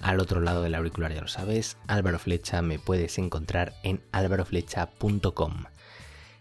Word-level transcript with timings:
Al 0.00 0.20
otro 0.20 0.40
lado 0.40 0.62
del 0.62 0.74
auricular 0.74 1.12
ya 1.12 1.20
lo 1.20 1.28
sabes, 1.28 1.76
Álvaro 1.86 2.18
Flecha 2.18 2.62
me 2.62 2.78
puedes 2.78 3.18
encontrar 3.18 3.74
en 3.82 4.02
álvaroflecha.com. 4.12 5.64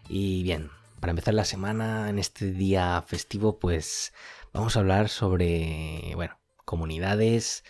Y 0.10 0.44
bien, 0.44 0.70
para 1.00 1.12
empezar 1.12 1.34
la 1.34 1.46
semana 1.46 2.10
en 2.10 2.20
este 2.20 2.52
día 2.52 3.04
festivo, 3.06 3.60
pues 3.60 4.14
vamos 4.54 4.76
a 4.76 4.80
hablar 4.80 5.10
sobre, 5.10 6.12
bueno, 6.16 6.40
comunidades, 6.66 7.64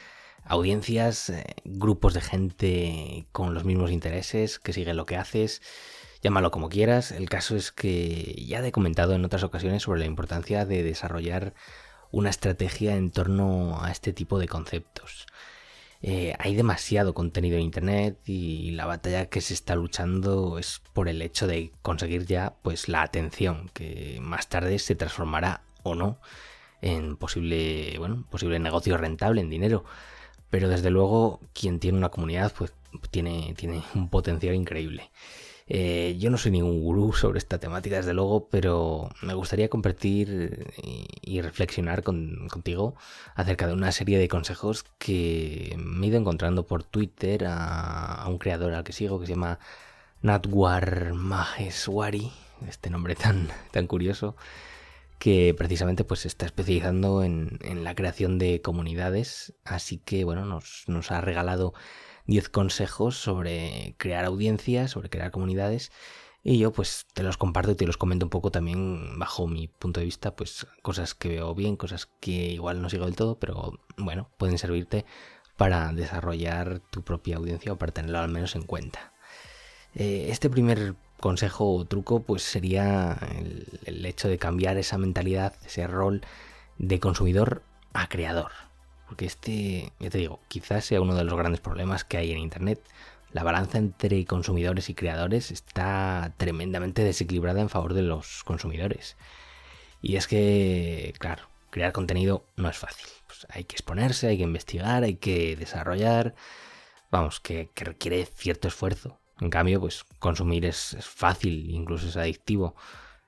audiencias, 0.43 1.29
eh, 1.29 1.45
grupos 1.63 2.13
de 2.13 2.21
gente 2.21 3.27
con 3.31 3.54
los 3.54 3.63
mismos 3.63 3.91
intereses, 3.91 4.59
que 4.59 4.73
siguen 4.73 4.98
lo 4.98 5.05
que 5.05 5.17
haces, 5.17 5.62
llámalo 6.21 6.51
como 6.51 6.70
quieras. 6.70 7.12
El 7.12 7.29
caso 7.29 7.55
es 7.55 7.71
que 7.71 8.43
ya 8.48 8.65
he 8.65 8.71
comentado 8.71 9.13
en 9.13 9.26
otras 9.26 9.43
ocasiones 9.43 9.84
sobre 9.84 9.99
la 9.99 10.05
importancia 10.05 10.65
de 10.65 10.84
desarrollar 10.84 11.54
una 12.12 12.29
estrategia 12.29 12.95
en 12.95 13.12
torno 13.12 13.84
a 13.84 13.91
este 13.91 14.13
tipo 14.13 14.40
de 14.40 14.48
conceptos. 14.48 15.27
Eh, 16.09 16.34
hay 16.39 16.55
demasiado 16.55 17.13
contenido 17.13 17.57
en 17.57 17.63
Internet 17.63 18.17
y 18.25 18.71
la 18.71 18.85
batalla 18.85 19.25
que 19.25 19.41
se 19.41 19.53
está 19.53 19.75
luchando 19.75 20.57
es 20.57 20.81
por 20.93 21.09
el 21.09 21.21
hecho 21.21 21.48
de 21.48 21.73
conseguir 21.82 22.26
ya 22.26 22.55
pues 22.62 22.87
la 22.87 23.01
atención 23.01 23.70
que 23.73 24.20
más 24.21 24.48
tarde 24.48 24.79
se 24.79 24.95
transformará 24.95 25.63
o 25.84 25.95
no 25.95 26.17
en 26.82 27.17
posible 27.17 27.95
bueno 27.99 28.26
posible 28.29 28.57
negocio 28.59 28.98
rentable 28.98 29.41
en 29.41 29.49
dinero 29.49 29.84
pero 30.49 30.70
desde 30.70 30.91
luego 30.91 31.41
quien 31.54 31.79
tiene 31.79 31.98
una 31.98 32.10
comunidad 32.10 32.54
pues 32.57 32.71
tiene, 33.12 33.54
tiene 33.57 33.84
un 33.95 34.10
potencial 34.10 34.55
increíble. 34.55 35.12
Eh, 35.70 36.15
yo 36.18 36.29
no 36.29 36.37
soy 36.37 36.51
ningún 36.51 36.82
gurú 36.82 37.12
sobre 37.12 37.40
esta 37.40 37.60
temática, 37.60 37.98
desde 37.98 38.13
luego, 38.13 38.48
pero 38.49 39.10
me 39.21 39.34
gustaría 39.34 39.70
compartir 39.70 40.73
y, 41.21 41.41
reflexionar 41.41 42.04
contigo 42.04 42.96
acerca 43.35 43.68
de 43.68 43.73
una 43.73 43.91
serie 43.91 44.18
de 44.18 44.29
consejos 44.29 44.85
que 44.98 45.76
me 45.77 46.05
he 46.05 46.10
ido 46.10 46.18
encontrando 46.20 46.65
por 46.65 46.84
Twitter 46.84 47.45
a, 47.48 48.26
un 48.27 48.38
creador 48.38 48.73
al 48.73 48.84
que 48.84 48.93
sigo 48.93 49.20
que 49.20 49.27
se 49.27 49.34
llama 49.34 49.60
Natwar 50.21 51.13
Maheswari, 51.13 52.32
este 52.68 52.90
nombre 52.90 53.15
tan, 53.15 53.49
tan 53.71 53.88
curioso, 53.88 54.35
que 55.20 55.54
precisamente 55.57 56.04
pues 56.04 56.21
se 56.21 56.27
está 56.27 56.45
especializando 56.45 57.23
en, 57.23 57.60
la 57.84 57.95
creación 57.95 58.38
de 58.40 58.62
comunidades, 58.62 59.54
así 59.65 59.98
que 59.98 60.23
bueno, 60.23 60.45
nos, 60.45 60.85
nos 60.88 61.12
ha 61.12 61.21
regalado 61.21 61.73
10 62.27 62.49
consejos 62.49 63.17
sobre 63.17 63.95
crear 63.97 64.25
audiencias, 64.25 64.91
sobre 64.91 65.09
crear 65.09 65.31
comunidades. 65.31 65.91
Y 66.44 66.59
yo 66.59 66.72
pues 66.72 67.07
te 67.13 67.23
los 67.23 67.35
comparto 67.35 67.72
y 67.72 67.75
te 67.75 67.85
los 67.85 67.97
comento 67.97 68.25
un 68.25 68.29
poco 68.29 68.51
también 68.51 69.19
bajo 69.19 69.47
mi 69.47 69.67
punto 69.67 70.00
de 70.00 70.06
vista, 70.06 70.35
pues 70.35 70.67
cosas 70.81 71.13
que 71.13 71.29
veo 71.29 71.53
bien, 71.55 71.75
cosas 71.75 72.07
que 72.22 72.51
igual 72.51 72.81
no 72.81 72.89
sigo 72.89 73.05
del 73.05 73.16
todo, 73.16 73.38
pero 73.38 73.73
bueno, 73.97 74.29
pueden 74.38 74.57
servirte 74.57 75.05
para 75.57 75.91
desarrollar 75.91 76.79
tu 76.91 77.01
propia 77.01 77.38
audiencia 77.38 77.73
o 77.73 77.78
para 77.78 77.91
tenerlo 77.91 78.19
al 78.19 78.29
menos 78.29 78.55
en 78.55 78.63
cuenta. 78.63 79.11
Eh, 79.95 80.28
este 80.29 80.50
primer 80.50 80.95
consejo 81.19 81.73
o 81.73 81.85
truco 81.85 82.22
pues 82.22 82.44
sería 82.44 83.17
el, 83.85 84.05
hecho 84.05 84.29
de 84.29 84.38
cambiar 84.38 84.78
esa 84.78 84.97
mentalidad, 84.97 85.55
ese 85.66 85.87
rol 85.87 86.21
de 86.77 86.99
consumidor 86.99 87.63
a 87.93 88.07
creador. 88.07 88.51
Porque 89.07 89.25
este, 89.25 89.91
ya 90.00 90.09
te 90.09 90.18
digo, 90.18 90.40
quizás 90.47 90.85
sea 90.85 91.01
uno 91.01 91.16
de 91.16 91.23
los 91.23 91.38
grandes 91.38 91.62
problemas 91.62 92.03
que 92.03 92.18
hay 92.18 92.31
en 92.31 92.40
Internet. 92.40 92.81
La 93.31 93.44
balanza 93.44 93.78
entre 93.78 94.25
consumidores 94.25 94.90
y 94.90 94.94
creadores 94.94 95.51
está 95.51 96.34
tremendamente 96.38 97.03
desequilibrada 97.03 97.62
en 97.62 97.69
favor 97.69 97.94
de 97.94 98.03
los 98.03 98.44
consumidores. 98.44 99.17
Y 100.01 100.16
es 100.16 100.28
que, 100.28 101.13
claro, 101.19 101.44
crear 101.69 101.91
contenido 101.91 102.46
no 102.56 102.69
es 102.69 102.78
fácil. 102.78 103.07
Pues 103.25 103.47
hay 103.50 103.63
que 103.63 103.75
exponerse, 103.75 104.28
hay 104.28 104.38
que 104.38 104.44
investigar, 104.44 105.03
hay 105.03 105.16
que 105.16 105.56
desarrollar. 105.56 106.35
Vamos, 107.12 107.40
que 107.40 107.69
requiere 107.75 108.25
cierto 108.25 108.67
esfuerzo. 108.67 109.19
En 109.40 109.50
cambio, 109.50 109.79
pues 109.79 110.03
consumir 110.19 110.66
es, 110.66 110.97
fácil, 111.01 111.69
incluso 111.69 112.07
es 112.07 112.17
adictivo. 112.17 112.75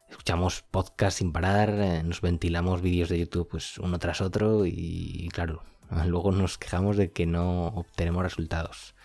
Escuchamos 0.09 0.63
podcasts 0.63 1.19
sin 1.19 1.31
parar, 1.31 1.69
eh, 1.69 2.03
nos 2.03 2.21
ventilamos 2.21 2.81
vídeos 2.81 3.09
de 3.09 3.19
YouTube 3.19 3.47
pues 3.47 3.77
uno 3.77 3.99
tras 3.99 4.21
otro 4.21 4.65
y, 4.65 5.29
claro, 5.31 5.63
luego 6.05 6.31
nos 6.31 6.57
quejamos 6.57 6.97
de 6.97 7.11
que 7.11 7.25
no 7.25 7.67
obtenemos 7.67 8.23
resultados. 8.23 8.95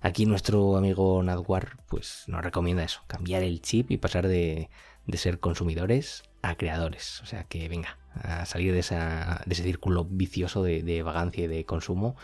Aquí 0.00 0.24
nuestro 0.24 0.76
amigo 0.76 1.22
Nadwar 1.22 1.76
pues 1.86 2.24
nos 2.26 2.42
recomienda 2.42 2.82
eso, 2.82 3.02
cambiar 3.06 3.42
el 3.42 3.60
chip 3.60 3.90
y 3.90 3.98
pasar 3.98 4.28
de, 4.28 4.70
ser 5.12 5.40
consumidores 5.40 6.22
a 6.40 6.54
creadores. 6.54 7.20
O 7.20 7.26
sea 7.26 7.44
que 7.44 7.68
venga, 7.68 7.98
a 8.14 8.46
salir 8.46 8.72
de, 8.72 8.78
ese 8.78 9.62
círculo 9.62 10.06
vicioso 10.06 10.62
de, 10.62 10.82
de 10.82 11.02
vagancia 11.02 11.44
y 11.44 11.48
de 11.48 11.66
consumo 11.66 12.16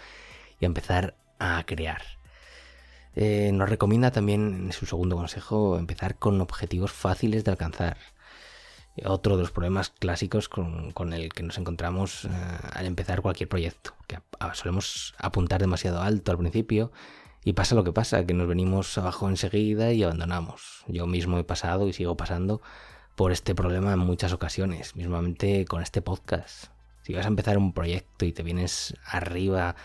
y 0.58 0.64
a 0.64 0.66
empezar 0.66 1.16
a 1.38 1.62
crear. 1.66 2.02
Eh, 3.16 3.50
nos 3.52 3.70
recomienda 3.70 4.10
también 4.10 4.66
en 4.66 4.72
su 4.72 4.84
segundo 4.84 5.16
consejo 5.16 5.78
empezar 5.78 6.18
con 6.18 6.38
objetivos 6.42 6.92
fáciles 6.92 7.44
de 7.44 7.50
alcanzar. 7.50 7.96
Otro 9.04 9.36
de 9.36 9.42
los 9.42 9.52
problemas 9.52 9.90
clásicos 9.90 10.48
con, 10.48 11.12
el 11.12 11.32
que 11.32 11.42
nos 11.42 11.58
encontramos 11.58 12.26
eh, 12.26 12.28
al 12.72 12.86
empezar 12.86 13.22
cualquier 13.22 13.48
proyecto, 13.48 13.94
que 14.06 14.18
solemos 14.52 15.14
apuntar 15.18 15.60
demasiado 15.60 16.02
alto 16.02 16.30
al 16.30 16.38
principio 16.38 16.92
y 17.42 17.54
pasa 17.54 17.74
lo 17.74 17.84
que 17.84 17.92
pasa, 17.92 18.26
que 18.26 18.34
nos 18.34 18.48
venimos 18.48 18.96
abajo 18.98 19.28
enseguida 19.28 19.92
y 19.92 20.02
abandonamos. 20.02 20.84
Yo 20.86 21.06
mismo 21.06 21.38
he 21.38 21.44
pasado 21.44 21.88
y 21.88 21.94
sigo 21.94 22.16
pasando 22.16 22.60
por 23.16 23.32
este 23.32 23.54
problema 23.54 23.94
en 23.94 23.98
muchas 23.98 24.32
ocasiones, 24.32 24.94
mismamente 24.94 25.64
con 25.64 25.82
este 25.82 26.02
podcast. 26.02 26.66
Si 27.02 27.14
vas 27.14 27.24
a 27.24 27.28
empezar 27.28 27.56
un 27.56 27.72
proyecto 27.72 28.24
y 28.24 28.32
te 28.32 28.42
vienes 28.42 28.94
arriba 29.06 29.76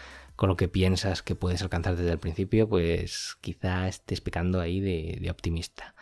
con 0.41 0.49
lo 0.49 0.57
que 0.57 0.67
piensas 0.67 1.21
que 1.21 1.35
puedes 1.35 1.61
alcanzar 1.61 1.95
desde 1.95 2.13
el 2.13 2.17
principio, 2.17 2.67
pues 2.67 3.37
quizá 3.41 3.87
estés 3.87 4.21
pecando 4.21 4.59
ahí 4.59 4.79
de, 4.79 5.29
optimista. 5.29 5.93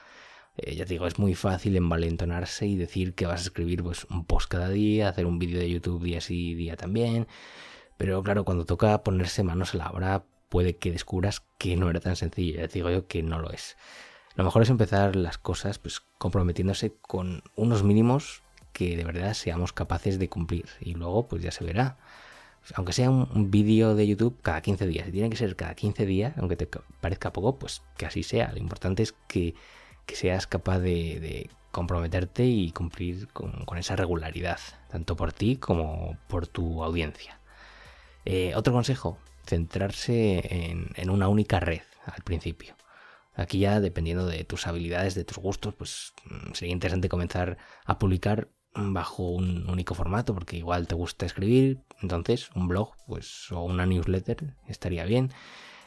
Eh, 0.55 0.75
ya 0.75 0.85
te 0.85 0.93
digo, 0.93 1.07
es 1.07 1.19
muy 1.19 1.35
fácil 1.35 1.75
envalentonarse 1.75 2.65
y 2.65 2.77
decir 2.77 3.15
que 3.15 3.25
vas 3.25 3.41
a 3.41 3.43
escribir 3.43 3.83
pues, 3.83 4.05
un 4.05 4.23
post 4.23 4.49
cada 4.49 4.69
día, 4.69 5.09
hacer 5.09 5.25
un 5.25 5.39
vídeo 5.39 5.59
de 5.59 5.69
YouTube 5.69 6.05
día 6.05 6.21
sí, 6.21 6.55
día 6.55 6.77
también. 6.77 7.27
Pero 7.97 8.23
claro, 8.23 8.45
cuando 8.45 8.63
toca 8.63 9.03
ponerse 9.03 9.43
manos 9.43 9.73
a 9.73 9.77
la 9.79 9.89
obra, 9.89 10.23
puede 10.47 10.77
que 10.77 10.93
descubras 10.93 11.43
que 11.57 11.75
no 11.75 11.89
era 11.89 11.99
tan 11.99 12.15
sencillo. 12.15 12.61
Ya 12.61 12.69
te 12.69 12.75
digo 12.75 12.89
yo 12.89 13.07
que 13.07 13.21
no 13.21 13.39
lo 13.39 13.51
es. 13.51 13.75
Lo 14.35 14.45
mejor 14.45 14.61
es 14.61 14.69
empezar 14.69 15.17
las 15.17 15.37
cosas 15.37 15.79
pues 15.79 15.99
comprometiéndose 16.17 16.93
con 17.01 17.43
unos 17.57 17.83
mínimos 17.83 18.41
que 18.71 18.95
de 18.95 19.03
verdad 19.03 19.33
seamos 19.33 19.73
capaces 19.73 20.17
de 20.17 20.29
cumplir. 20.29 20.69
Y 20.79 20.93
luego 20.93 21.27
pues 21.27 21.43
ya 21.43 21.51
se 21.51 21.65
verá 21.65 21.97
aunque 22.75 22.93
sea 22.93 23.09
un, 23.09 23.51
vídeo 23.51 23.95
de 23.95 24.07
YouTube 24.07 24.39
cada 24.41 24.61
15 24.61 24.87
días, 24.87 25.05
si 25.05 25.11
tiene 25.11 25.29
que 25.29 25.35
ser 25.37 25.55
cada 25.55 25.75
15 25.75 26.05
días, 26.05 26.33
aunque 26.37 26.55
te 26.55 26.67
parezca 27.01 27.33
poco, 27.33 27.57
pues 27.57 27.81
que 27.97 28.05
así 28.05 28.23
sea. 28.23 28.51
Lo 28.51 28.59
importante 28.59 29.03
es 29.03 29.13
que, 29.27 29.55
seas 30.07 30.47
capaz 30.47 30.79
de, 30.79 31.49
comprometerte 31.71 32.45
y 32.45 32.71
cumplir 32.71 33.27
con, 33.29 33.77
esa 33.77 33.95
regularidad, 33.95 34.59
tanto 34.89 35.15
por 35.15 35.33
ti 35.33 35.57
como 35.57 36.17
por 36.27 36.47
tu 36.47 36.83
audiencia. 36.83 37.39
Eh, 38.25 38.53
otro 38.55 38.73
consejo, 38.73 39.19
centrarse 39.45 40.41
en, 40.71 40.89
en, 40.95 41.09
una 41.09 41.27
única 41.27 41.59
red 41.59 41.81
al 42.05 42.23
principio. 42.23 42.75
Aquí 43.35 43.59
ya 43.59 43.79
dependiendo 43.79 44.25
de 44.25 44.43
tus 44.43 44.67
habilidades, 44.67 45.15
de 45.15 45.23
tus 45.23 45.37
gustos, 45.37 45.73
pues 45.75 46.13
mm, 46.25 46.53
sería 46.53 46.73
interesante 46.73 47.07
comenzar 47.07 47.57
a 47.85 47.97
publicar 47.99 48.49
bajo 48.73 49.23
un 49.23 49.69
único 49.69 49.95
formato, 49.95 50.33
porque 50.33 50.57
igual 50.57 50.87
te 50.87 50.95
gusta 50.95 51.25
escribir, 51.25 51.79
entonces 52.01 52.49
un 52.55 52.67
blog 52.67 52.93
pues, 53.07 53.51
o 53.51 53.63
una 53.63 53.85
newsletter 53.85 54.55
estaría 54.67 55.05
bien. 55.05 55.31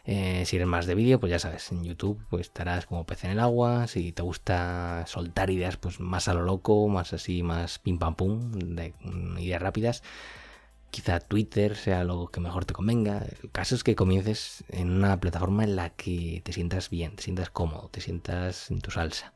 Eh, 0.05 0.43
si 0.46 0.56
eres 0.56 0.67
más 0.67 0.87
de 0.87 0.96
vídeo, 0.96 1.20
pues 1.20 1.31
ya 1.31 1.38
sabes, 1.38 1.70
en 1.70 1.84
YouTube 1.84 2.20
pues 2.29 2.46
estarás 2.49 2.87
como 2.87 3.06
pez 3.06 3.25
en 3.25 3.32
el 3.32 3.40
agua. 3.40 3.87
Si 3.87 4.12
te 4.12 4.23
gusta 4.23 5.05
soltar 5.06 5.50
ideas, 5.50 5.76
pues 5.76 6.00
más 6.00 6.29
a 6.29 6.34
lo 6.34 6.43
loco, 6.43 6.88
más 6.88 7.12
así, 7.12 7.43
más 7.43 7.79
pim 7.79 7.99
pam 7.99 8.17
pum, 8.17 8.52
de 8.52 8.94
mm, 9.00 9.38
ideas 9.38 9.62
rápidas. 9.62 10.02
Quizá 10.90 11.20
Twitter 11.20 11.76
sea 11.76 12.05
lo 12.05 12.29
que 12.29 12.40
mejor 12.40 12.64
te 12.64 12.75
convenga. 12.75 13.25
El 13.43 13.50
caso 13.50 13.75
es 13.75 13.84
que 13.84 13.94
comiences 13.96 14.64
en 14.69 14.90
una 14.90 15.20
plataforma 15.20 15.64
en 15.64 15.76
la 15.76 15.90
que 15.90 16.43
te 16.44 16.52
sientas 16.52 16.90
bien, 16.90 17.17
te 17.17 17.23
sientas 17.23 17.50
cómodo, 17.50 17.88
te 17.90 18.00
sientas 18.00 18.70
en 18.70 18.81
tu 18.81 18.90
salsa. 18.90 19.32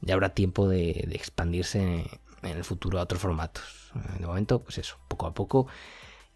Ya 0.00 0.14
habrá 0.14 0.30
tiempo 0.34 0.68
de, 0.68 1.04
de 1.08 1.14
expandirse 1.16 2.04
en 2.42 2.56
el 2.56 2.64
futuro 2.64 2.98
a 2.98 3.02
otros 3.02 3.20
formatos. 3.20 3.92
De 4.18 4.26
momento, 4.26 4.62
pues 4.62 4.78
eso, 4.78 4.98
poco 5.08 5.26
a 5.26 5.34
poco 5.34 5.66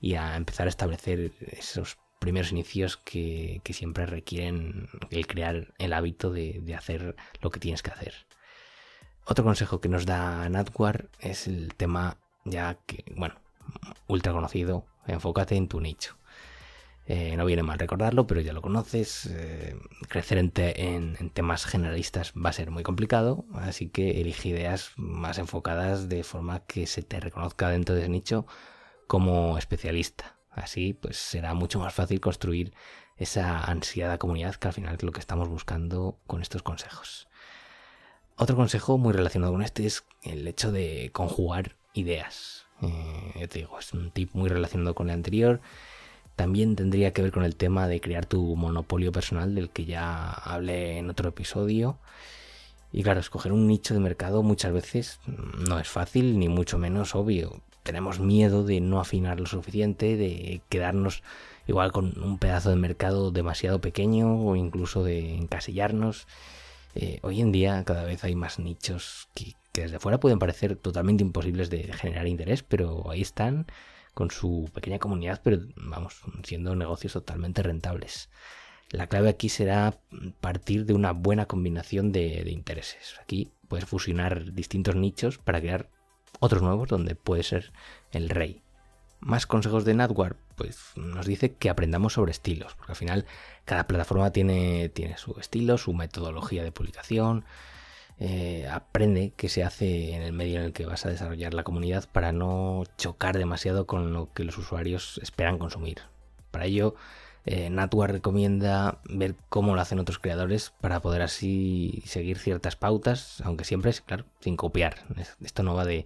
y 0.01 0.15
a 0.15 0.37
empezar 0.37 0.67
a 0.67 0.71
establecer 0.71 1.33
esos 1.41 1.99
primeros 2.19 2.53
inicios 2.53 2.97
que, 2.97 3.61
siempre 3.71 4.07
requieren 4.07 4.89
el 5.11 5.27
crear 5.27 5.73
el 5.79 5.93
hábito 5.93 6.31
de, 6.31 6.61
de, 6.63 6.75
hacer 6.75 7.17
lo 7.41 7.51
que 7.51 7.61
tienes 7.61 7.83
que 7.83 7.91
hacer. 7.91 8.15
Otro 9.25 9.45
consejo 9.45 9.81
que 9.81 9.89
nos 9.89 10.07
da 10.07 10.49
Natwar 10.49 11.09
es 11.21 11.47
el 11.47 11.75
tema 11.75 12.19
ya 12.45 12.79
que, 12.87 13.05
bueno, 13.17 13.37
ultra 14.07 14.33
conocido, 14.33 14.87
enfócate 15.07 15.57
en 15.57 15.69
tu 15.69 15.81
nicho. 15.81 16.20
Eh, 17.13 17.37
no 17.37 17.45
viene 17.45 17.65
mal 17.65 17.77
recordarlo, 17.77 18.29
pero 18.29 18.41
ya 18.41 18.53
lo 18.53 18.63
conoces. 18.63 19.27
Eh, 19.27 19.77
crecer 20.09 20.39
en, 20.39 21.31
temas 21.31 21.67
generalistas 21.67 22.33
va 22.35 22.51
a 22.51 22.53
ser 22.53 22.71
muy 22.71 22.85
complicado, 22.85 23.47
así 23.53 23.89
que 23.89 24.21
elige 24.21 24.51
ideas 24.51 24.93
más 24.95 25.39
enfocadas 25.39 26.09
de 26.09 26.23
forma 26.23 26.61
que 26.67 26.87
se 26.87 27.03
te 27.03 27.19
reconozca 27.19 27.69
dentro 27.69 27.97
de 27.97 28.03
ese 28.03 28.11
nicho 28.11 28.47
como 29.09 29.59
especialista. 29.59 30.37
Así 30.53 30.93
pues 30.93 31.17
será 31.17 31.53
mucho 31.53 31.81
más 31.81 31.93
fácil 31.93 32.21
construir 32.21 32.75
esa 33.17 33.59
ansiada 33.65 34.17
comunidad 34.19 34.55
que 34.55 34.69
al 34.69 34.75
final 34.75 34.95
es 34.95 35.03
lo 35.03 35.11
que 35.11 35.19
estamos 35.19 35.49
buscando 35.49 36.21
con 36.29 36.43
estos 36.43 36.63
consejos. 36.63 37.27
Otro 38.37 38.55
consejo 38.55 38.99
muy 38.99 39.13
relacionado 39.13 39.51
con 39.51 39.63
este 39.63 39.85
es 39.85 40.05
el 40.23 40.47
hecho 40.47 40.71
de 40.71 41.11
conjugar 41.13 41.75
ideas. 41.93 42.67
Eh, 42.83 43.49
te 43.49 43.59
digo, 43.59 43.81
es 43.81 43.93
un 43.95 44.13
tip 44.13 44.31
muy 44.33 44.49
relacionado 44.49 44.95
con 44.95 45.09
el 45.09 45.15
anterior 45.15 45.61
también 46.41 46.75
tendría 46.75 47.13
que 47.13 47.21
ver 47.21 47.33
con 47.33 47.45
el 47.45 47.55
tema 47.55 47.87
de 47.87 48.01
crear 48.01 48.25
tu 48.25 48.57
monopolio 48.57 49.13
personal 49.13 49.55
del 49.55 49.69
que 49.69 49.85
ya 49.85 50.31
hablé 50.31 50.97
en 50.97 51.11
otro 51.11 51.29
episodio. 51.29 51.99
Y 52.93 53.03
claro, 53.03 53.21
escoger 53.21 53.53
un 53.53 53.67
nicho 53.67 53.93
de 53.93 54.01
mercado 54.01 54.43
muchas 54.43 54.73
veces 54.73 55.21
no 55.27 55.79
es 55.79 55.91
fácil, 55.91 56.39
ni 56.39 56.49
mucho 56.49 56.79
menos 56.79 57.15
obvio. 57.15 57.61
Tenemos 57.83 58.21
miedo 58.21 58.65
de 58.65 58.81
no 58.81 59.01
afinar 59.01 59.39
lo 59.39 59.45
suficiente, 59.45 60.17
de 60.17 60.63
quedarnos 60.71 61.23
igual 61.67 61.93
con 61.93 62.19
un 62.19 62.39
pedazo 62.39 62.71
de 62.71 62.77
mercado 62.77 63.33
demasiado 63.33 63.83
pequeño 63.83 64.41
o 64.43 64.57
incluso 64.57 65.05
de 65.05 65.35
encasillarnos. 65.37 66.27
Eh, 66.95 67.19
hoy 67.21 67.43
en 67.43 67.53
día 67.53 67.85
cada 67.85 68.05
vez 68.05 68.25
hay 68.25 68.35
más 68.35 68.59
nichos 68.59 69.29
que, 69.35 69.57
que 69.73 69.83
desde 69.83 69.99
fuera 69.99 70.19
pueden 70.19 70.39
parecer 70.39 70.77
totalmente 70.77 71.23
imposibles 71.23 71.69
de 71.69 71.93
generar 71.93 72.27
interés, 72.27 72.63
pero 72.63 73.11
ahí 73.11 73.21
están 73.21 73.67
con 74.15 74.31
su 74.31 74.71
pequeña 74.75 74.99
comunidad, 74.99 75.41
pero 75.43 75.59
vamos, 75.77 76.21
siendo 76.43 76.75
negocios 76.77 77.13
totalmente 77.13 77.63
rentables. 77.63 78.29
La 78.91 79.07
clave 79.07 79.29
aquí 79.29 79.49
será 79.49 79.99
partir 80.41 80.85
de 80.85 80.95
una 80.95 81.13
buena 81.13 81.47
combinación 81.47 82.11
de, 82.11 82.51
intereses. 82.51 83.15
Aquí 83.23 83.53
puedes 83.69 83.85
fusionar 83.85 84.53
distintos 84.53 84.97
nichos 84.97 85.39
para 85.39 85.61
crear 85.61 85.89
otros 86.41 86.63
nuevos 86.63 86.89
donde 86.89 87.15
puede 87.15 87.45
ser 87.45 87.73
el 88.11 88.29
rey. 88.29 88.63
Más 89.21 89.47
consejos 89.47 89.85
de 89.85 89.95
Natwar, 89.95 90.37
pues 90.57 90.79
nos 90.97 91.27
dice 91.27 91.55
que 91.55 91.71
aprendamos 91.71 92.15
sobre 92.15 92.33
estilos, 92.33 92.75
porque 92.75 92.93
al 92.93 92.97
final 92.97 93.27
cada 93.65 93.87
plataforma 93.87 94.33
tiene, 94.33 94.89
tiene 94.89 95.19
su 95.19 95.39
estilo, 95.39 95.79
su 95.79 95.93
metodología 95.93 96.65
de 96.65 96.73
publicación, 96.73 97.45
eh, 98.21 98.69
aprende 98.71 99.33
qué 99.35 99.49
se 99.49 99.65
hace 99.65 100.15
en 100.15 100.21
el 100.21 100.35
medio 100.35 100.59
en 100.59 100.67
el 100.67 100.73
que 100.75 100.85
vas 100.85 101.07
a 101.07 101.11
desarrollar 101.11 101.55
la 101.55 101.65
comunidad 101.65 102.07
para 102.13 102.33
no 102.33 102.85
chocar 102.99 103.39
demasiado 103.39 103.87
con 103.87 104.13
lo 104.13 104.31
que 104.35 104.45
los 104.45 104.59
usuarios 104.59 105.19
esperan 105.23 105.59
consumir. 105.59 106.01
Para 106.51 106.67
ello, 106.67 106.95
eh, 107.47 107.71
recomienda 108.07 109.01
ver 109.05 109.37
cómo 109.49 109.75
lo 109.75 109.81
hacen 109.81 109.99
otros 109.99 110.19
creadores 110.19 110.71
para 110.83 111.01
poder 111.01 111.23
así 111.23 112.03
seguir 112.05 112.39
ciertas 112.39 112.77
pautas, 112.77 113.41
aunque 113.43 113.65
siempre 113.65 113.91
es, 113.91 114.03
claro, 114.03 114.27
sin 114.41 114.57
copiar. 114.57 114.97
Esto 115.43 115.63
no 115.63 115.75
va 115.75 115.87
de, 115.87 116.05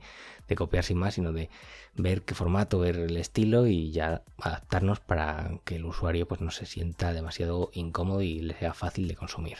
copiar 0.56 0.84
sin 0.84 0.98
más, 0.98 1.14
sino 1.14 1.32
de 1.32 1.50
ver 1.96 2.22
qué 2.22 2.34
formato, 2.36 2.78
ver 2.78 2.96
el 2.96 3.16
estilo 3.16 3.66
y 3.66 3.90
ya 3.90 4.22
adaptarnos 4.38 5.00
para 5.00 5.58
que 5.64 5.76
el 5.76 5.84
usuario 5.84 6.28
pues, 6.28 6.40
no 6.40 6.52
se 6.52 6.66
sienta 6.66 7.12
demasiado 7.12 7.70
incómodo 7.72 8.22
y 8.22 8.38
le 8.38 8.54
sea 8.54 8.72
fácil 8.72 9.08
de 9.08 9.16
consumir. 9.16 9.58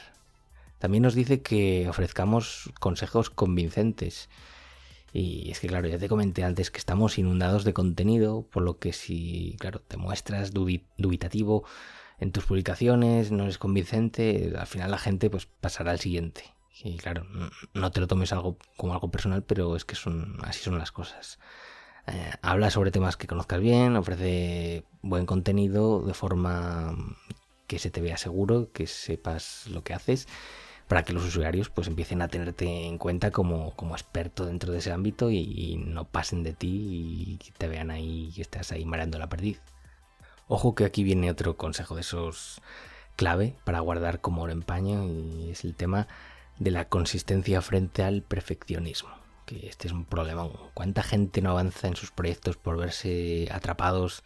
También 0.84 1.04
nos 1.04 1.14
dice 1.14 1.40
que 1.40 1.88
ofrezcamos 1.88 2.70
consejos 2.78 3.31
convincentes. 3.31 4.28
Y 5.14 5.50
es 5.50 5.58
que, 5.58 5.66
claro, 5.66 5.88
ya 5.88 5.96
te 5.96 6.10
comenté 6.10 6.44
antes 6.44 6.70
que 6.70 6.76
estamos 6.76 7.16
inundados 7.16 7.64
de 7.64 7.72
contenido, 7.72 8.46
por 8.52 8.64
lo 8.64 8.78
que 8.78 8.92
si, 8.92 9.56
claro, 9.58 9.81
te 9.81 9.96
muestras 9.96 10.52
dubitativo 10.52 11.64
en 12.19 12.32
tus 12.32 12.44
publicaciones, 12.44 13.32
no 13.32 13.46
es 13.46 13.56
convincente, 13.56 14.52
al 14.58 14.66
final 14.66 14.90
la 14.90 14.98
gente 14.98 15.31
pues 15.31 15.46
pasará 15.46 15.90
al 15.90 16.00
siguiente. 16.00 16.54
Y 16.82 16.98
claro, 16.98 17.26
no 17.72 17.90
te 17.90 18.00
lo 18.00 18.06
tomes 18.06 18.34
algo 18.34 18.58
como 18.76 18.92
algo 18.92 19.10
personal, 19.10 19.42
pero 19.42 19.76
es 19.76 19.86
que 19.86 19.94
son 19.94 20.36
así 20.42 20.60
son 20.60 20.76
las 20.76 20.92
cosas. 20.92 21.38
Eh, 22.08 22.31
habla 22.42 22.69
sobre 22.69 22.90
temas 22.90 23.16
que 23.16 23.26
conozcas 23.26 23.60
bien, 23.60 23.96
ofrece 23.96 24.84
buen 25.00 25.25
contenido 25.25 26.02
de 26.02 26.12
forma 26.12 26.94
que 27.69 27.78
se 27.78 27.90
te 27.90 28.02
vea 28.02 28.19
seguro, 28.19 28.70
que 28.70 28.86
sepas 28.86 29.66
lo 29.69 29.82
que 29.82 29.94
haces 29.94 30.28
para 30.88 31.02
que 31.02 31.12
los 31.12 31.25
usuarios 31.25 31.70
pues 31.70 31.88
empiecen 31.88 32.22
a 32.22 32.28
tenerte 32.28 32.86
en 32.86 32.98
cuenta 32.98 33.31
como, 33.31 33.75
experto 33.92 34.46
dentro 34.46 34.72
de 34.72 34.78
ese 34.78 34.92
ámbito 34.92 35.31
y, 35.31 35.76
no 35.86 36.04
pasen 36.04 36.42
de 36.42 36.52
ti 36.52 37.38
y 37.42 37.52
te 37.58 37.69
vean 37.69 37.90
ahí 37.90 38.32
que 38.34 38.42
estás 38.42 38.72
ahí 38.72 38.84
mareando 38.84 39.19
la 39.19 39.28
perdiz. 39.28 39.60
Ojo 40.46 40.75
que 40.75 40.84
aquí 40.84 41.04
viene 41.04 41.31
otro 41.31 41.56
consejo 41.56 41.94
de 41.94 42.02
esos 42.02 42.60
clave 43.16 43.56
para 43.64 43.81
guardar 43.81 44.20
como 44.20 44.48
en 44.48 44.62
paño 44.62 45.06
y 45.06 45.50
es 45.50 45.64
el 45.64 45.75
tema 45.75 46.06
de 46.58 46.70
la 46.70 46.88
consistencia 46.88 47.62
frente 47.62 48.02
al 48.02 48.22
perfeccionismo. 48.22 49.10
Que 49.46 49.69
este 49.69 49.88
es 49.88 49.92
un 49.92 50.04
problema. 50.04 50.48
¿Cuánta 50.75 51.02
gente 51.02 51.42
no 51.42 51.50
avanza 51.50 51.88
en 51.88 51.96
sus 51.96 52.10
proyectos 52.10 52.56
por 52.56 52.76
verse 52.76 53.48
atrapados 53.50 54.22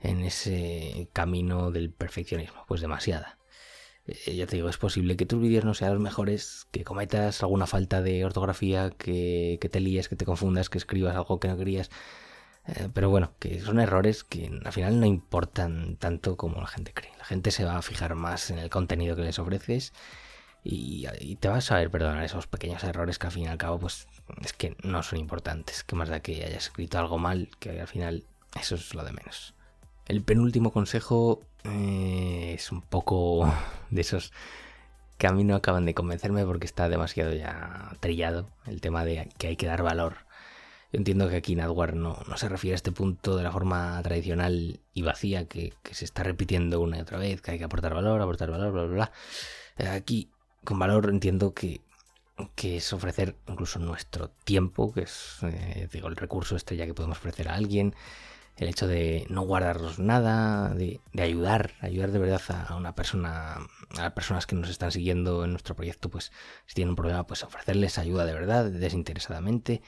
en 0.00 0.22
ese 0.24 1.08
camino 1.12 1.70
del 1.70 1.90
perfeccionismo? 1.90 2.64
Pues 2.66 2.80
demasiada. 2.80 3.38
Eh, 4.06 4.36
ya 4.36 4.46
te 4.46 4.56
digo, 4.56 4.68
es 4.68 4.78
posible 4.78 5.16
que 5.16 5.26
tus 5.26 5.40
vídeos 5.40 5.64
no 5.64 5.74
sean 5.74 5.92
los 5.92 6.00
mejores, 6.00 6.66
que 6.70 6.84
cometas 6.84 7.42
alguna 7.42 7.66
falta 7.66 8.02
de 8.02 8.24
ortografía, 8.24 8.90
que, 8.90 9.58
te 9.70 9.80
líes, 9.80 10.08
que 10.08 10.16
te 10.16 10.24
confundas, 10.24 10.68
que 10.70 10.78
escribas 10.78 11.16
algo 11.16 11.40
que 11.40 11.48
no 11.48 11.56
querías. 11.56 11.90
Eh, 12.66 12.88
pero 12.92 13.10
bueno, 13.10 13.32
que 13.38 13.60
son 13.60 13.80
errores 13.80 14.24
que 14.24 14.50
al 14.64 14.72
final 14.72 15.00
no 15.00 15.06
importan 15.06 15.96
tanto 15.96 16.36
como 16.36 16.60
la 16.60 16.66
gente 16.66 16.92
cree. 16.92 17.12
La 17.18 17.24
gente 17.24 17.50
se 17.50 17.64
va 17.64 17.76
a 17.78 17.82
fijar 17.82 18.14
más 18.14 18.50
en 18.50 18.58
el 18.58 18.70
contenido 18.70 19.16
que 19.16 19.22
les 19.22 19.38
ofreces 19.38 19.92
y, 20.64 21.36
te 21.36 21.48
vas 21.48 21.58
a 21.58 21.68
saber 21.68 21.90
perdonar 21.90 22.24
esos 22.24 22.46
pequeños 22.48 22.82
errores 22.84 23.18
que 23.18 23.26
al 23.28 23.32
fin 23.32 23.44
y 23.44 23.48
al 23.48 23.58
cabo 23.58 23.78
pues 23.78 24.08
es 24.42 24.52
que 24.52 24.76
no 24.82 25.02
son 25.02 25.18
importantes. 25.20 25.84
Que 25.84 25.96
más 25.96 26.08
da 26.08 26.20
que 26.20 26.44
hayas 26.44 26.64
escrito 26.64 26.98
algo 26.98 27.18
mal, 27.18 27.48
que 27.60 27.80
al 27.80 27.88
final 27.88 28.24
eso 28.60 28.74
es 28.74 28.94
lo 28.94 29.04
de 29.04 29.12
menos. 29.12 29.55
El 30.06 30.22
penúltimo 30.22 30.72
consejo 30.72 31.42
eh, 31.64 32.52
es 32.54 32.70
un 32.70 32.80
poco 32.80 33.52
de 33.90 34.00
esos 34.00 34.32
que 35.18 35.26
a 35.26 35.32
mí 35.32 35.44
no 35.44 35.56
acaban 35.56 35.84
de 35.84 35.94
convencerme 35.94 36.44
porque 36.44 36.66
está 36.66 36.88
demasiado 36.88 37.32
ya 37.32 37.90
trillado 38.00 38.48
el 38.66 38.80
tema 38.80 39.04
de 39.04 39.28
que 39.38 39.48
hay 39.48 39.56
que 39.56 39.66
dar 39.66 39.82
valor. 39.82 40.26
Yo 40.92 40.98
entiendo 40.98 41.28
que 41.28 41.36
aquí 41.36 41.56
Nadwar 41.56 41.94
no, 41.94 42.18
no 42.28 42.36
se 42.36 42.48
refiere 42.48 42.74
a 42.74 42.76
este 42.76 42.92
punto 42.92 43.36
de 43.36 43.42
la 43.42 43.50
forma 43.50 44.00
tradicional 44.02 44.78
y 44.94 45.02
vacía 45.02 45.46
que, 45.46 45.72
se 45.90 46.04
está 46.04 46.22
repitiendo 46.22 46.80
una 46.80 46.98
y 46.98 47.00
otra 47.00 47.18
vez, 47.18 47.42
que 47.42 47.52
hay 47.52 47.58
que 47.58 47.64
aportar 47.64 47.94
valor, 47.94 48.20
aportar 48.20 48.50
valor, 48.50 48.72
bla, 48.72 48.84
bla, 48.84 48.94
bla. 48.94 49.12
Eh, 49.78 49.88
aquí, 49.88 50.30
con 50.64 50.78
valor, 50.78 51.08
entiendo 51.10 51.52
que, 51.52 51.80
que 52.54 52.76
es 52.76 52.92
ofrecer 52.92 53.34
incluso 53.48 53.80
nuestro 53.80 54.28
tiempo, 54.44 54.92
que 54.92 55.02
es, 55.02 55.38
eh, 55.42 55.88
digo, 55.92 56.08
el 56.08 56.16
recurso 56.16 56.54
estrella 56.54 56.86
que 56.86 56.94
podemos 56.94 57.18
ofrecer 57.18 57.48
a 57.48 57.54
alguien, 57.54 57.94
el 58.56 58.68
hecho 58.68 58.86
de 58.86 59.26
no 59.28 59.42
guardarnos 59.42 59.98
nada, 59.98 60.74
de, 60.74 61.00
ayudar, 61.18 61.74
ayudar 61.80 62.10
de 62.10 62.18
verdad 62.18 62.40
a 62.68 62.76
una 62.76 62.94
persona, 62.94 63.58
a 63.96 64.02
las 64.02 64.12
personas 64.12 64.46
que 64.46 64.56
nos 64.56 64.70
están 64.70 64.92
siguiendo 64.92 65.44
en 65.44 65.50
nuestro 65.50 65.76
proyecto, 65.76 66.08
pues 66.08 66.32
si 66.66 66.74
tienen 66.74 66.90
un 66.90 66.96
problema, 66.96 67.26
pues 67.26 67.44
ofrecerles 67.44 67.98
ayuda 67.98 68.24
de 68.24 68.32
verdad, 68.32 68.64
desinteresadamente. 68.64 69.82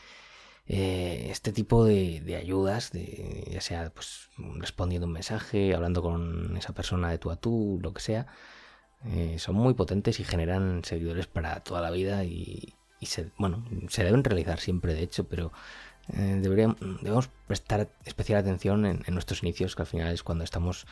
Eh, 0.66 1.28
este 1.30 1.52
tipo 1.52 1.86
de, 1.86 2.36
ayudas, 2.36 2.92
ya 2.92 3.60
sea 3.62 3.90
pues 3.90 4.28
respondiendo 4.58 5.06
un 5.06 5.14
mensaje, 5.14 5.74
hablando 5.74 6.02
con 6.02 6.54
esa 6.58 6.74
persona 6.74 7.10
de 7.10 7.18
tú 7.18 7.30
a 7.30 7.36
tú, 7.36 7.78
lo 7.82 7.94
que 7.94 8.02
sea, 8.02 8.26
eh, 9.06 9.36
son 9.38 9.54
muy 9.56 9.72
potentes 9.74 10.20
y 10.20 10.24
generan 10.24 10.84
seguidores 10.84 11.26
para 11.26 11.60
toda 11.60 11.80
la 11.80 11.90
vida 11.90 12.24
y, 12.24 12.74
y 13.00 13.06
se, 13.06 13.30
bueno, 13.38 13.64
se 13.88 14.04
deben 14.04 14.24
realizar 14.24 14.60
siempre, 14.60 14.92
de 14.92 15.02
hecho, 15.04 15.26
pero 15.26 15.52
eh, 16.12 16.40
debemos 16.40 17.28
prestar 17.46 17.88
especial 18.04 18.38
atención 18.40 18.86
en, 18.86 19.02
nuestros 19.08 19.42
inicios, 19.42 19.76
que 19.76 19.82
al 19.82 19.86
final 19.86 20.12
es 20.12 20.22
cuando 20.22 20.44
estamos 20.44 20.86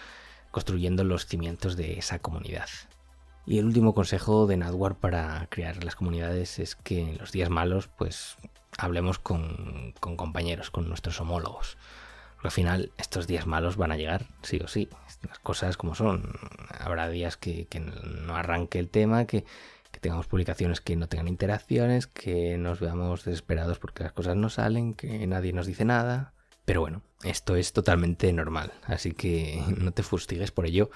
construyendo 0.50 1.04
los 1.04 1.26
cimientos 1.26 1.76
de 1.76 1.98
esa 1.98 2.18
comunidad. 2.18 2.68
Y 3.46 3.58
el 3.58 3.66
último 3.66 3.94
consejo 3.94 4.46
de 4.46 4.56
Nadwar 4.56 4.96
para 4.96 5.46
crear 5.50 5.84
las 5.84 5.94
comunidades 5.94 6.58
es 6.58 6.74
que 6.74 7.00
en 7.00 7.18
los 7.18 7.32
días 7.32 7.48
malos, 7.48 7.88
pues 7.88 8.36
hablemos 8.76 9.18
con, 9.18 9.94
compañeros, 10.00 10.70
con 10.70 10.88
nuestros 10.88 11.20
homólogos. 11.20 11.78
Porque 12.34 12.48
al 12.48 12.52
final 12.52 12.92
estos 12.98 13.26
días 13.26 13.46
malos 13.46 13.76
van 13.76 13.92
a 13.92 13.96
llegar, 13.96 14.26
sí 14.42 14.60
o 14.62 14.68
sí. 14.68 14.88
Las 15.26 15.38
cosas 15.38 15.76
como 15.76 15.94
son. 15.94 16.34
Habrá 16.78 17.08
días 17.08 17.36
que 17.36 17.66
no 18.26 18.36
arranque 18.36 18.78
el 18.78 18.88
tema, 18.88 19.26
que, 19.26 19.44
que 19.96 20.00
tengamos 20.00 20.26
publicaciones 20.26 20.82
que 20.82 20.94
no 20.94 21.08
tengan 21.08 21.26
interacciones, 21.26 22.06
que 22.06 22.58
nos 22.58 22.80
veamos 22.80 23.24
desesperados 23.24 23.78
porque 23.78 24.02
las 24.02 24.12
cosas 24.12 24.36
no 24.36 24.50
salen, 24.50 24.92
que 24.92 25.26
nadie 25.26 25.54
nos 25.54 25.66
dice 25.66 25.86
nada. 25.86 26.34
Pero 26.66 26.82
bueno, 26.82 27.00
esto 27.24 27.56
es 27.56 27.72
totalmente 27.72 28.30
normal, 28.34 28.74
así 28.84 29.12
que 29.12 29.62
no 29.78 29.92
te 29.92 30.02
fustigues 30.02 30.50
por 30.50 30.66
ello 30.66 30.90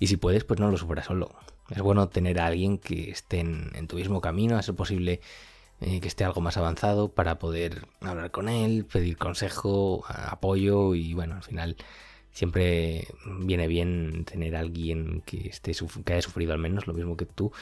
y 0.00 0.08
si 0.08 0.16
puedes, 0.16 0.42
pues 0.42 0.58
no 0.58 0.68
lo 0.68 0.76
sufras 0.76 1.06
solo. 1.06 1.30
Es 1.70 1.80
bueno 1.80 2.08
tener 2.08 2.40
a 2.40 2.46
alguien 2.46 2.78
que 2.78 3.12
esté 3.12 3.38
en, 3.38 3.86
tu 3.86 3.94
mismo 3.94 4.20
camino, 4.20 4.56
a 4.56 4.62
ser 4.62 4.74
posible 4.74 5.20
eh, 5.80 6.00
que 6.00 6.08
esté 6.08 6.24
algo 6.24 6.40
más 6.40 6.56
avanzado 6.56 7.12
para 7.12 7.38
poder 7.38 7.86
hablar 8.00 8.32
con 8.32 8.48
él, 8.48 8.84
pedir 8.84 9.16
consejo, 9.16 10.02
apoyo 10.08 10.96
y 10.96 11.14
bueno, 11.14 11.36
al 11.36 11.44
final 11.44 11.76
siempre 12.32 13.06
viene 13.24 13.68
bien 13.68 14.24
tener 14.24 14.56
a 14.56 14.58
alguien 14.58 15.22
que, 15.24 15.50
esté, 15.50 15.72
que 16.04 16.12
haya 16.14 16.22
sufrido 16.22 16.52
al 16.52 16.58
menos 16.58 16.88
lo 16.88 16.94
mismo 16.94 17.16
que 17.16 17.26
tú 17.26 17.52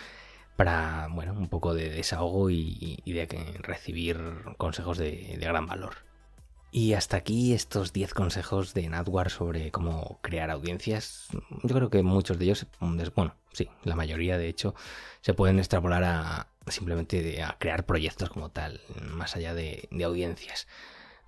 para, 0.58 1.06
bueno, 1.12 1.34
un 1.34 1.46
poco 1.46 1.72
de 1.72 1.88
desahogo 1.88 2.50
y, 2.50 3.00
de 3.06 3.28
recibir 3.60 4.18
consejos 4.56 4.98
de, 4.98 5.38
gran 5.40 5.68
valor. 5.68 5.98
Y 6.72 6.94
hasta 6.94 7.16
aquí 7.16 7.52
estos 7.52 7.92
10 7.92 8.12
consejos 8.12 8.74
de 8.74 8.88
Natwar 8.88 9.30
sobre 9.30 9.70
cómo 9.70 10.18
crear 10.20 10.50
audiencias. 10.50 11.28
Yo 11.62 11.76
creo 11.76 11.90
que 11.90 12.02
muchos 12.02 12.40
de 12.40 12.46
ellos, 12.46 12.66
bueno, 13.14 13.36
sí, 13.52 13.68
la 13.84 13.94
mayoría 13.94 14.36
de 14.36 14.48
hecho, 14.48 14.74
se 15.20 15.32
pueden 15.32 15.60
extrapolar 15.60 16.02
a 16.02 16.48
simplemente 16.66 17.40
a 17.40 17.56
crear 17.60 17.86
proyectos 17.86 18.28
como 18.28 18.50
tal, 18.50 18.80
más 19.12 19.36
allá 19.36 19.54
de, 19.54 19.88
audiencias. 20.04 20.66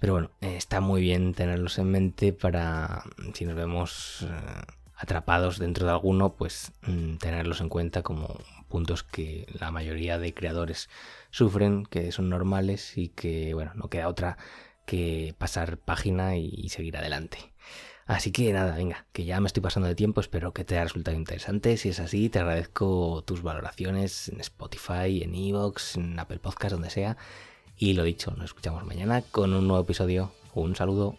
Pero 0.01 0.15
bueno, 0.15 0.33
está 0.41 0.81
muy 0.81 1.03
bien 1.03 1.35
tenerlos 1.35 1.79
en 1.79 1.89
mente 1.89 2.33
para 2.33 3.05
si 3.35 3.45
nos 3.45 3.55
vemos 3.55 4.27
eh, 4.29 4.73
atrapados 5.01 5.59
dentro 5.59 5.87
de 5.87 5.93
alguno, 5.93 6.35
pues 6.35 6.73
mm, 6.83 7.17
tenerlos 7.17 7.61
en 7.61 7.69
cuenta 7.69 8.03
como 8.03 8.39
puntos 8.69 9.03
que 9.03 9.47
la 9.59 9.71
mayoría 9.71 10.19
de 10.19 10.35
creadores 10.35 10.89
sufren, 11.31 11.87
que 11.87 12.13
son 12.13 12.29
normales 12.29 12.97
y 12.99 13.09
que, 13.09 13.55
bueno, 13.55 13.73
no 13.75 13.89
queda 13.89 14.09
otra 14.09 14.37
que 14.87 15.35
pasar 15.39 15.79
página 15.79 16.37
y 16.37 16.69
seguir 16.69 16.97
adelante. 16.97 17.51
Así 18.11 18.33
que 18.33 18.53
nada, 18.53 18.75
venga, 18.75 19.07
que 19.13 19.25
ya 19.25 19.41
me 19.41 19.47
estoy 19.47 19.63
pasando 19.63 19.89
de 19.89 19.95
tiempo, 19.95 20.21
espero 20.21 20.53
que 20.53 20.65
te 20.65 20.75
haya 20.75 20.83
resultado 20.83 21.17
interesante. 21.17 21.77
Si 21.77 21.91
es 21.91 22.01
así, 22.01 22.29
te 22.29 22.41
agradezco 22.41 23.23
tus 23.25 23.43
valoraciones 23.43 24.29
en 24.31 24.41
Spotify, 24.41 25.23
en 25.23 25.33
Evox, 25.33 25.95
en 25.95 26.19
Apple 26.19 26.41
Podcast, 26.41 26.73
donde 26.73 26.91
sea. 26.91 27.17
Y 27.77 27.93
lo 27.93 28.03
dicho, 28.03 28.33
nos 28.33 28.47
escuchamos 28.47 28.85
mañana 28.85 29.23
con 29.23 29.55
un 29.55 29.69
nuevo 29.69 29.85
episodio. 29.85 30.33
Un 30.55 30.75
saludo. 30.75 31.19